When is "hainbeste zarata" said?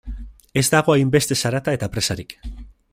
0.95-1.77